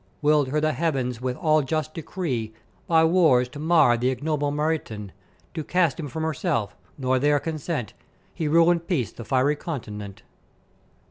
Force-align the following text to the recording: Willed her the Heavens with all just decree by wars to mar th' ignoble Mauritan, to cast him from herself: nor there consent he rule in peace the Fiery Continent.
Willed 0.23 0.47
her 0.47 0.59
the 0.59 0.73
Heavens 0.73 1.21
with 1.21 1.37
all 1.37 1.61
just 1.61 1.93
decree 1.93 2.55
by 2.87 3.05
wars 3.05 3.47
to 3.49 3.59
mar 3.59 3.95
th' 3.95 4.05
ignoble 4.05 4.49
Mauritan, 4.49 5.11
to 5.53 5.63
cast 5.63 5.99
him 5.99 6.07
from 6.07 6.23
herself: 6.23 6.75
nor 6.97 7.19
there 7.19 7.39
consent 7.39 7.93
he 8.33 8.47
rule 8.47 8.71
in 8.71 8.79
peace 8.79 9.11
the 9.11 9.23
Fiery 9.23 9.55
Continent. 9.55 10.23